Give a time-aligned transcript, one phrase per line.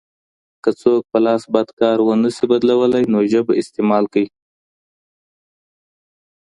[0.63, 4.25] که څوک په لاس بد کار ونه شي بدلولای، نو ژبه استعمال کړي.